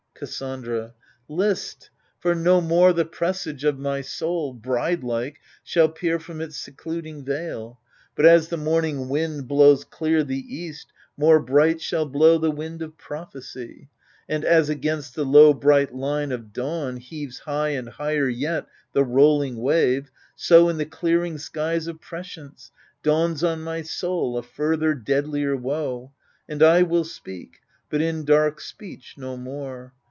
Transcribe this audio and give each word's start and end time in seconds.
Cassandra 0.15 0.93
List! 1.27 1.89
for 2.19 2.35
no 2.35 2.61
more 2.61 2.93
the 2.93 3.05
presage 3.05 3.63
of 3.63 3.79
my 3.79 4.01
soul, 4.01 4.53
Bride 4.53 5.03
like, 5.03 5.39
shall 5.63 5.89
peer 5.89 6.19
from 6.19 6.39
its 6.41 6.57
secluding 6.59 7.25
veil; 7.25 7.79
But 8.13 8.27
as 8.27 8.49
the 8.49 8.57
morning 8.57 9.09
wind 9.09 9.47
blows 9.47 9.83
clear 9.83 10.23
the 10.23 10.37
east, 10.37 10.93
More 11.17 11.39
bright 11.41 11.81
shall 11.81 12.05
blow 12.05 12.37
the 12.37 12.51
wind 12.51 12.83
of 12.83 12.99
prophecy, 12.99 13.89
And 14.29 14.45
as 14.45 14.69
against 14.69 15.15
the 15.15 15.25
low 15.25 15.55
bright 15.55 15.91
line 15.95 16.31
of 16.31 16.53
dawn 16.53 16.97
Heaves 16.97 17.39
high 17.39 17.69
and 17.69 17.89
higher 17.89 18.29
yet 18.29 18.67
the 18.93 19.03
rolling 19.03 19.57
wave, 19.57 20.11
So 20.35 20.69
in 20.69 20.77
the 20.77 20.85
clearing 20.85 21.39
skies 21.39 21.87
of 21.87 21.99
prescience 21.99 22.69
Dawns 23.01 23.43
on 23.43 23.63
my 23.63 23.81
soul 23.81 24.37
a 24.37 24.43
further, 24.43 24.93
deadlier 24.93 25.55
woe. 25.57 26.11
And 26.47 26.61
I 26.61 26.83
will 26.83 27.05
speak, 27.05 27.61
but 27.89 28.01
in 28.03 28.23
dark 28.23 28.61
speech 28.61 29.15
no 29.17 29.35
more. 29.35 29.95